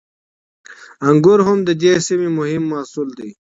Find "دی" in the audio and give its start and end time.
3.17-3.29